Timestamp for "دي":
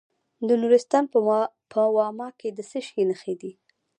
3.41-3.51